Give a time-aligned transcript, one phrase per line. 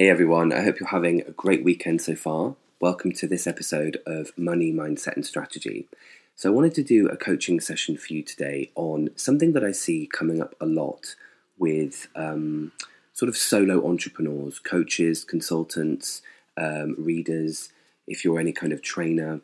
[0.00, 2.56] Hey everyone, I hope you're having a great weekend so far.
[2.80, 5.88] Welcome to this episode of Money, Mindset and Strategy.
[6.34, 9.72] So I wanted to do a coaching session for you today on something that I
[9.72, 11.16] see coming up a lot
[11.58, 12.72] with um,
[13.12, 16.22] sort of solo entrepreneurs, coaches, consultants,
[16.56, 17.68] um, readers,
[18.06, 19.42] if you're any kind of trainer,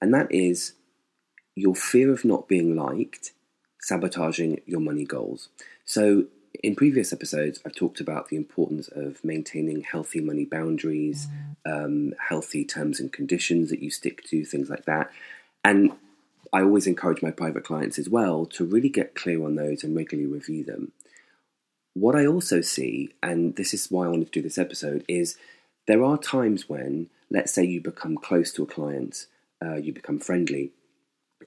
[0.00, 0.72] and that is
[1.54, 3.32] your fear of not being liked
[3.82, 5.50] sabotaging your money goals.
[5.84, 6.28] So,
[6.62, 11.28] in previous episodes, I've talked about the importance of maintaining healthy money boundaries,
[11.64, 15.10] um, healthy terms and conditions that you stick to, things like that.
[15.64, 15.92] And
[16.52, 19.94] I always encourage my private clients as well to really get clear on those and
[19.94, 20.92] regularly review them.
[21.94, 25.36] What I also see, and this is why I wanted to do this episode, is
[25.86, 29.26] there are times when, let's say, you become close to a client,
[29.64, 30.72] uh, you become friendly,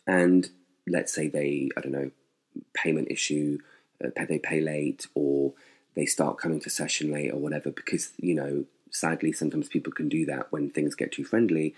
[0.05, 0.49] and
[0.87, 2.11] let's say they, I don't know,
[2.73, 3.59] payment issue,
[4.27, 5.53] they pay late, or
[5.95, 10.09] they start coming to session late, or whatever, because, you know, sadly, sometimes people can
[10.09, 11.75] do that when things get too friendly.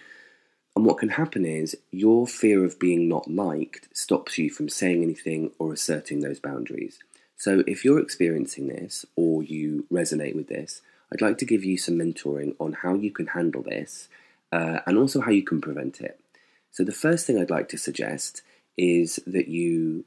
[0.75, 5.03] And what can happen is your fear of being not liked stops you from saying
[5.03, 6.99] anything or asserting those boundaries.
[7.38, 11.77] So, if you're experiencing this or you resonate with this, I'd like to give you
[11.77, 14.08] some mentoring on how you can handle this
[14.52, 16.19] uh, and also how you can prevent it.
[16.71, 18.41] So, the first thing I'd like to suggest
[18.77, 20.05] is that you,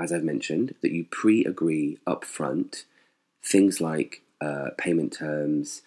[0.00, 2.84] as I've mentioned, that you pre agree upfront
[3.44, 5.82] things like uh, payment terms,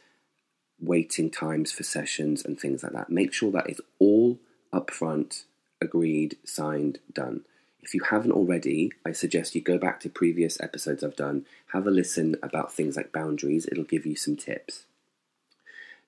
[0.79, 3.09] waiting times for sessions, and things like that.
[3.09, 4.39] Make sure that is all
[4.71, 5.43] upfront,
[5.81, 7.41] agreed, signed, done.
[7.81, 11.85] If you haven't already, I suggest you go back to previous episodes I've done, have
[11.85, 14.85] a listen about things like boundaries, it'll give you some tips.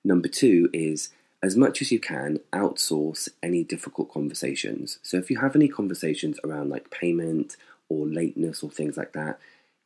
[0.02, 1.10] Number two is
[1.42, 4.98] as much as you can, outsource any difficult conversations.
[5.02, 7.56] So if you have any conversations around like payment
[7.88, 9.38] or lateness or things like that,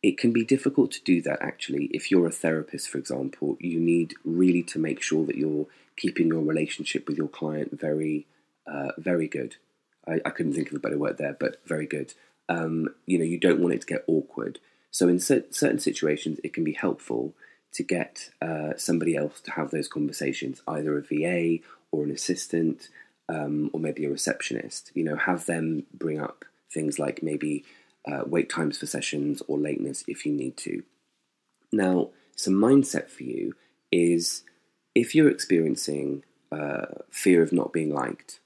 [0.03, 1.87] it can be difficult to do that actually.
[1.93, 5.66] If you're a therapist, for example, you need really to make sure that you're
[5.97, 8.27] keeping your relationship with your client very,
[8.66, 9.56] uh, very good.
[10.09, 12.15] I, I, couldn't think of a better word there, but very good.
[12.49, 14.59] Um, you know, you don't want it to get awkward.
[14.91, 17.34] So in certain situations, it can be helpful
[17.72, 21.62] to get uh, somebody else to have those conversations, either a VA
[21.93, 22.89] or an assistant,
[23.28, 24.91] um, or maybe a receptionist.
[24.94, 27.65] You know, have them bring up things like maybe
[28.11, 30.83] uh, wait times for sessions or lateness if you need to.
[31.72, 33.55] Now, some mindset for you
[33.93, 34.43] is
[34.94, 38.41] if you're experiencing uh, fear of not being liked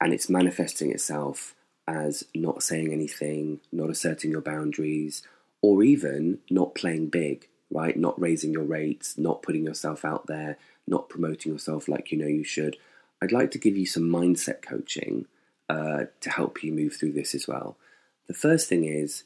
[0.00, 1.54] and it's manifesting itself
[1.86, 5.22] as not saying anything, not asserting your boundaries,
[5.60, 7.96] or even not playing big, right?
[7.96, 10.56] Not raising your rates, not putting yourself out there,
[10.86, 12.76] not promoting yourself like you know you should.
[13.22, 15.26] I'd like to give you some mindset coaching
[15.68, 17.76] uh, to help you move through this as well.
[18.26, 19.24] The first thing is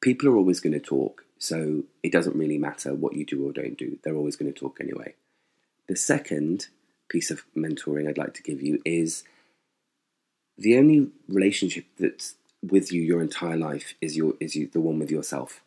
[0.00, 3.52] people are always going to talk, so it doesn't really matter what you do or
[3.52, 5.14] don't do, they're always going to talk anyway.
[5.88, 6.68] The second
[7.08, 9.24] piece of mentoring I'd like to give you is
[10.56, 14.98] the only relationship that's with you your entire life is your is you, the one
[14.98, 15.62] with yourself.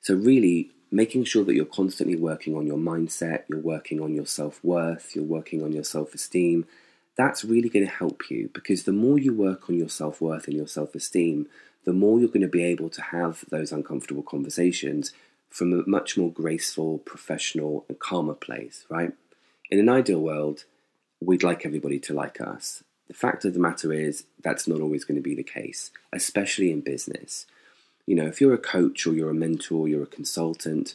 [0.00, 4.26] So really making sure that you're constantly working on your mindset, you're working on your
[4.26, 6.64] self-worth, you're working on your self-esteem,
[7.16, 10.56] that's really going to help you because the more you work on your self-worth and
[10.56, 11.48] your self-esteem,
[11.86, 15.12] the more you're going to be able to have those uncomfortable conversations
[15.48, 19.12] from a much more graceful, professional, and calmer place, right?
[19.70, 20.64] In an ideal world,
[21.20, 22.82] we'd like everybody to like us.
[23.06, 26.72] The fact of the matter is, that's not always going to be the case, especially
[26.72, 27.46] in business.
[28.04, 30.94] You know, if you're a coach or you're a mentor, or you're a consultant,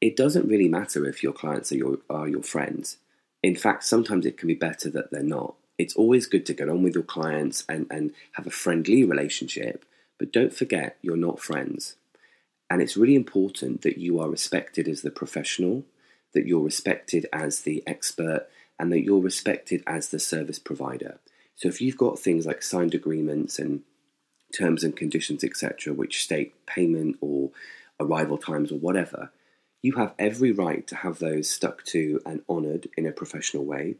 [0.00, 2.98] it doesn't really matter if your clients are your, are your friends.
[3.42, 5.56] In fact, sometimes it can be better that they're not.
[5.78, 9.84] It's always good to get on with your clients and, and have a friendly relationship
[10.18, 11.96] but don't forget, you're not friends.
[12.70, 15.84] And it's really important that you are respected as the professional,
[16.34, 18.46] that you're respected as the expert,
[18.78, 21.18] and that you're respected as the service provider.
[21.56, 23.82] So if you've got things like signed agreements and
[24.56, 27.50] terms and conditions, etc., which state payment or
[27.98, 29.30] arrival times or whatever,
[29.82, 33.96] you have every right to have those stuck to and honoured in a professional way.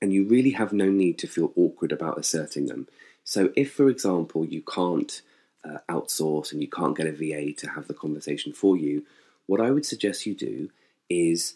[0.00, 2.88] And you really have no need to feel awkward about asserting them.
[3.22, 5.20] So, if, for example, you can't
[5.64, 9.04] uh, outsource and you can't get a VA to have the conversation for you,
[9.46, 10.70] what I would suggest you do
[11.08, 11.54] is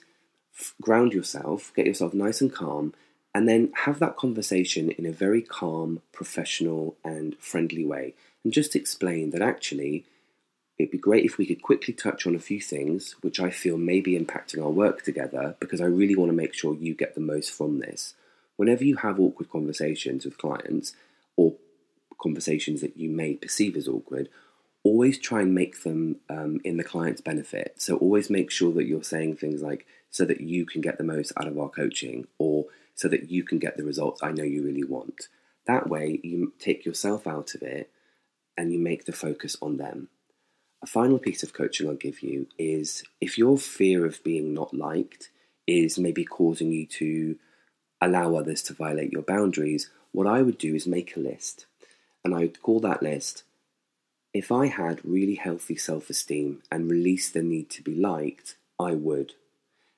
[0.81, 2.95] ground yourself, get yourself nice and calm,
[3.35, 8.15] and then have that conversation in a very calm, professional, and friendly way.
[8.45, 10.05] And just explain that actually,
[10.79, 13.77] it'd be great if we could quickly touch on a few things which I feel
[13.77, 17.15] may be impacting our work together because I really want to make sure you get
[17.15, 18.15] the most from this.
[18.57, 20.95] Whenever you have awkward conversations with clients
[21.37, 21.55] or
[22.25, 24.29] conversations that you may perceive as awkward,
[24.83, 27.75] always try and make them um, in the client's benefit.
[27.77, 31.11] So always make sure that you're saying things like, so that you can get the
[31.15, 32.57] most out of our coaching, or
[32.95, 35.29] so that you can get the results I know you really want.
[35.67, 37.91] That way, you take yourself out of it
[38.57, 40.09] and you make the focus on them.
[40.83, 44.75] A final piece of coaching I'll give you is if your fear of being not
[44.75, 45.31] liked
[45.67, 47.37] is maybe causing you to
[48.01, 51.67] allow others to violate your boundaries, what I would do is make a list.
[52.25, 53.45] And I would call that list
[54.35, 58.93] if I had really healthy self esteem and released the need to be liked, I
[58.93, 59.35] would.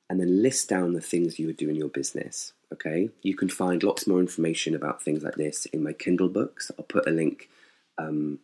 [0.08, 2.52] And then list down the things you would do in your business.
[2.72, 6.70] Okay, you can find lots more information about things like this in my Kindle books.
[6.78, 7.48] I'll put a link
[7.96, 8.40] um,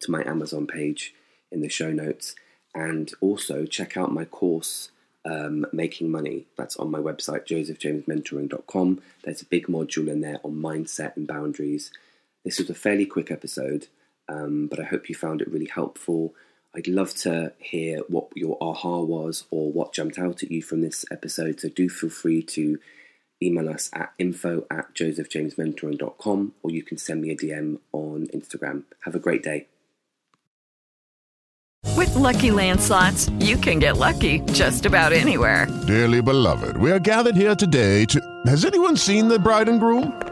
[0.00, 1.14] to my Amazon page
[1.50, 2.34] in the show notes.
[2.74, 4.90] And also check out my course,
[5.24, 6.46] um, Making Money.
[6.56, 9.00] That's on my website, josephjamesmentoring.com.
[9.24, 11.90] There's a big module in there on mindset and boundaries.
[12.44, 13.88] This was a fairly quick episode.
[14.28, 16.34] Um, but I hope you found it really helpful.
[16.74, 20.80] I'd love to hear what your aha was or what jumped out at you from
[20.80, 21.60] this episode.
[21.60, 22.78] So do feel free to
[23.42, 28.84] email us at info at josephjamesmentoring.com or you can send me a DM on Instagram.
[29.04, 29.66] Have a great day.
[31.96, 35.66] With Lucky Land slots, you can get lucky just about anywhere.
[35.86, 38.20] Dearly beloved, we are gathered here today to.
[38.46, 40.31] Has anyone seen the bride and groom?